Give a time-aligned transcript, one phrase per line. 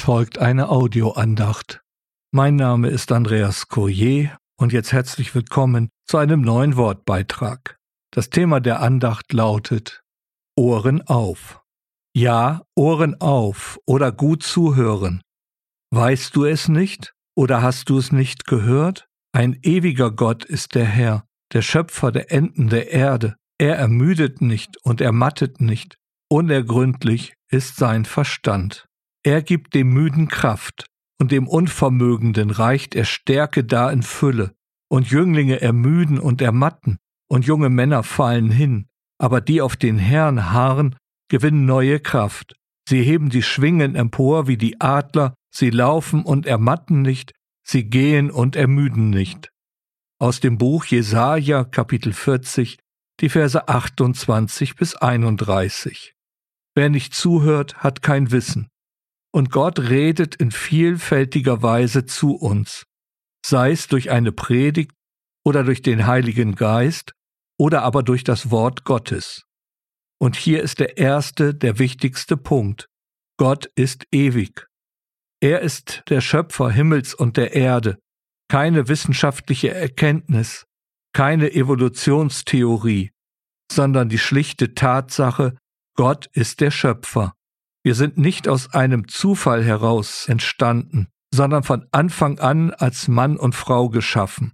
[0.00, 1.82] Folgt eine Audioandacht.
[2.32, 7.76] Mein Name ist Andreas Courier und jetzt herzlich willkommen zu einem neuen Wortbeitrag.
[8.10, 10.02] Das Thema der Andacht lautet
[10.56, 11.60] Ohren auf.
[12.16, 15.20] Ja, Ohren auf oder gut zuhören.
[15.92, 19.06] Weißt du es nicht oder hast du es nicht gehört?
[19.32, 23.36] Ein ewiger Gott ist der Herr, der Schöpfer der Enden der Erde.
[23.58, 25.98] Er ermüdet nicht und ermattet nicht.
[26.30, 28.89] Unergründlich ist sein Verstand.
[29.22, 30.86] Er gibt dem Müden Kraft,
[31.20, 34.54] und dem Unvermögenden reicht er Stärke da in Fülle,
[34.88, 36.96] und Jünglinge ermüden und ermatten,
[37.28, 38.88] und junge Männer fallen hin,
[39.18, 40.96] aber die auf den Herrn harren,
[41.28, 42.56] gewinnen neue Kraft.
[42.88, 48.30] Sie heben die Schwingen empor wie die Adler, sie laufen und ermatten nicht, sie gehen
[48.30, 49.50] und ermüden nicht.
[50.18, 52.78] Aus dem Buch Jesaja, Kapitel 40,
[53.20, 56.14] die Verse 28 bis 31.
[56.74, 58.70] Wer nicht zuhört, hat kein Wissen
[59.32, 62.84] und Gott redet in vielfältiger Weise zu uns,
[63.44, 64.92] sei es durch eine Predigt
[65.44, 67.12] oder durch den Heiligen Geist
[67.58, 69.44] oder aber durch das Wort Gottes.
[70.20, 72.86] Und hier ist der erste, der wichtigste Punkt.
[73.38, 74.66] Gott ist ewig.
[75.40, 77.98] Er ist der Schöpfer Himmels und der Erde,
[78.48, 80.66] keine wissenschaftliche Erkenntnis,
[81.14, 83.10] keine Evolutionstheorie,
[83.72, 85.56] sondern die schlichte Tatsache,
[85.96, 87.32] Gott ist der Schöpfer.
[87.82, 93.54] Wir sind nicht aus einem Zufall heraus entstanden, sondern von Anfang an als Mann und
[93.54, 94.52] Frau geschaffen.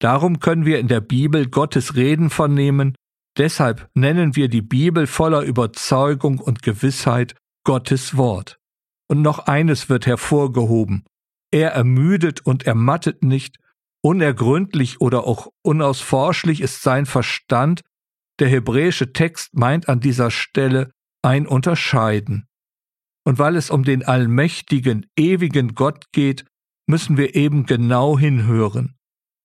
[0.00, 2.94] Darum können wir in der Bibel Gottes Reden vernehmen,
[3.36, 7.34] deshalb nennen wir die Bibel voller Überzeugung und Gewissheit
[7.64, 8.58] Gottes Wort.
[9.08, 11.04] Und noch eines wird hervorgehoben.
[11.50, 13.56] Er ermüdet und ermattet nicht,
[14.02, 17.82] unergründlich oder auch unausforschlich ist sein Verstand,
[18.38, 20.92] der hebräische Text meint an dieser Stelle
[21.26, 22.46] ein Unterscheiden.
[23.26, 26.46] Und weil es um den allmächtigen, ewigen Gott geht,
[26.88, 28.96] müssen wir eben genau hinhören.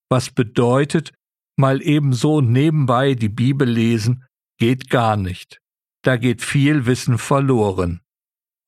[0.07, 1.11] Was bedeutet,
[1.57, 4.25] mal ebenso nebenbei die Bibel lesen,
[4.59, 5.59] geht gar nicht.
[6.03, 8.01] Da geht viel Wissen verloren.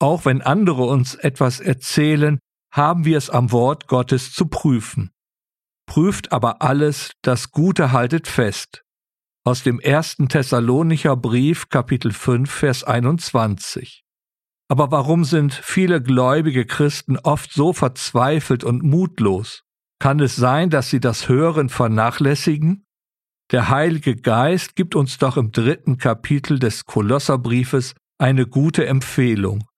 [0.00, 2.40] Auch wenn andere uns etwas erzählen,
[2.72, 5.12] haben wir es am Wort Gottes zu prüfen.
[5.86, 8.84] Prüft aber alles, das Gute haltet fest
[9.46, 14.02] aus dem ersten Thessalonicher Brief Kapitel 5 Vers 21.
[14.70, 19.62] Aber warum sind viele gläubige Christen oft so verzweifelt und mutlos?
[19.98, 22.86] Kann es sein, dass sie das Hören vernachlässigen?
[23.52, 29.68] Der Heilige Geist gibt uns doch im dritten Kapitel des Kolosserbriefes eine gute Empfehlung.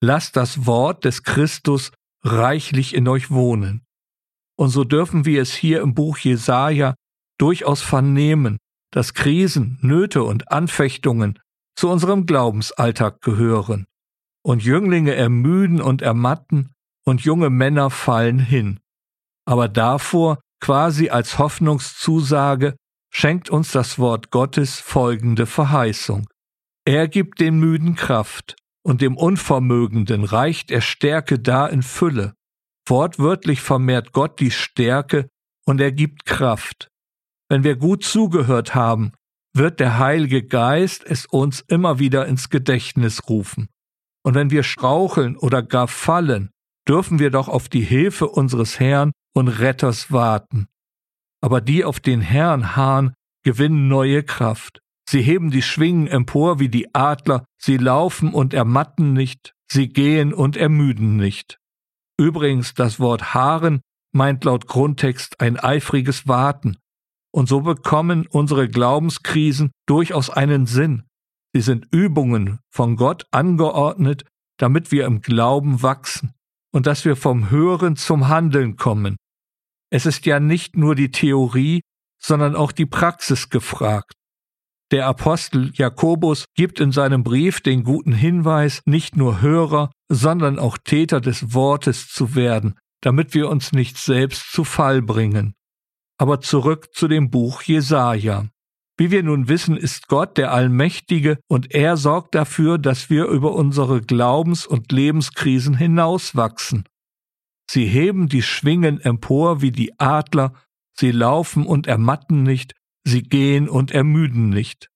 [0.00, 1.90] Lasst das Wort des Christus
[2.22, 3.84] reichlich in euch wohnen.
[4.56, 6.94] Und so dürfen wir es hier im Buch Jesaja
[7.36, 8.58] durchaus vernehmen,
[8.90, 11.38] dass Krisen, Nöte und Anfechtungen
[11.76, 13.86] zu unserem Glaubensalltag gehören.
[14.42, 18.80] Und Jünglinge ermüden und ermatten und junge Männer fallen hin.
[19.44, 22.76] Aber davor, quasi als Hoffnungszusage,
[23.10, 26.28] schenkt uns das Wort Gottes folgende Verheißung.
[26.84, 32.34] Er gibt den Müden Kraft, und dem Unvermögenden reicht er Stärke da in Fülle.
[32.86, 35.28] Wortwörtlich vermehrt Gott die Stärke
[35.66, 36.88] und er gibt Kraft.
[37.48, 39.12] Wenn wir gut zugehört haben,
[39.54, 43.68] wird der Heilige Geist es uns immer wieder ins Gedächtnis rufen.
[44.22, 46.50] Und wenn wir straucheln oder gar fallen,
[46.86, 50.68] dürfen wir doch auf die Hilfe unseres Herrn und Retters warten.
[51.40, 53.14] Aber die auf den Herrn harren,
[53.44, 54.80] gewinnen neue Kraft.
[55.08, 60.34] Sie heben die Schwingen empor wie die Adler, sie laufen und ermatten nicht, sie gehen
[60.34, 61.58] und ermüden nicht.
[62.18, 63.80] Übrigens, das Wort Haaren
[64.12, 66.76] meint laut Grundtext ein eifriges Warten,
[67.30, 71.04] und so bekommen unsere Glaubenskrisen durchaus einen Sinn.
[71.54, 74.24] Sie sind Übungen von Gott angeordnet,
[74.58, 76.32] damit wir im Glauben wachsen
[76.72, 79.16] und dass wir vom Hören zum Handeln kommen.
[79.90, 81.80] Es ist ja nicht nur die Theorie,
[82.20, 84.12] sondern auch die Praxis gefragt.
[84.90, 90.78] Der Apostel Jakobus gibt in seinem Brief den guten Hinweis, nicht nur Hörer, sondern auch
[90.78, 95.54] Täter des Wortes zu werden, damit wir uns nicht selbst zu Fall bringen.
[96.18, 98.48] Aber zurück zu dem Buch Jesaja.
[98.98, 103.54] Wie wir nun wissen, ist Gott der Allmächtige und er sorgt dafür, dass wir über
[103.54, 106.84] unsere Glaubens- und Lebenskrisen hinauswachsen.
[107.70, 110.52] Sie heben die Schwingen empor wie die Adler,
[110.98, 112.74] sie laufen und ermatten nicht,
[113.04, 114.90] sie gehen und ermüden nicht.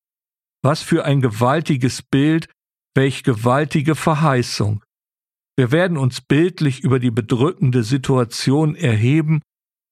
[0.62, 2.48] Was für ein gewaltiges Bild,
[2.94, 4.82] welch gewaltige Verheißung.
[5.56, 9.42] Wir werden uns bildlich über die bedrückende Situation erheben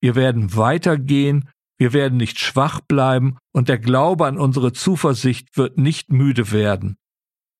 [0.01, 1.49] wir werden weitergehen,
[1.79, 6.97] wir werden nicht schwach bleiben und der Glaube an unsere Zuversicht wird nicht müde werden.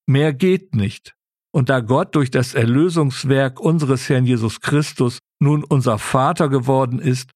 [0.07, 1.15] Mehr geht nicht.
[1.53, 7.31] Und da Gott durch das Erlösungswerk unseres Herrn Jesus Christus nun unser Vater geworden ist,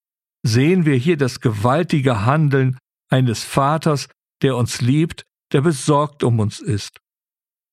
[0.44, 2.78] sehen wir hier das gewaltige Handeln
[3.10, 4.08] eines Vaters,
[4.42, 7.00] der uns liebt, der besorgt um uns ist.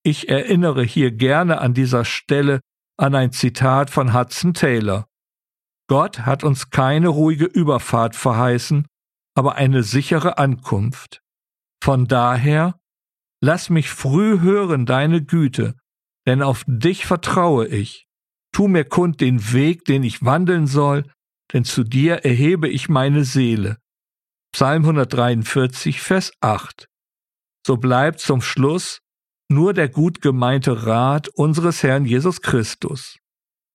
[0.04, 2.62] Ich erinnere hier gerne an dieser Stelle
[2.98, 5.06] an ein Zitat von Hudson Taylor.
[5.92, 8.88] Gott hat uns keine ruhige Überfahrt verheißen,
[9.36, 11.22] aber eine sichere Ankunft.
[11.84, 12.80] Von daher,
[13.42, 15.76] lass mich früh hören deine Güte,
[16.26, 18.08] denn auf dich vertraue ich.
[18.54, 21.12] Tu mir kund den Weg, den ich wandeln soll,
[21.52, 23.78] denn zu dir erhebe ich meine Seele.
[24.56, 26.88] Psalm 143, Vers 8.
[27.68, 29.00] So bleibt zum Schluss
[29.50, 33.18] nur der gut gemeinte Rat unseres Herrn Jesus Christus.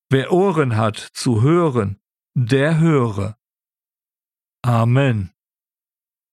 [0.09, 2.01] Wer Ohren hat zu hören,
[2.39, 3.39] der höre.
[4.63, 5.33] Amen.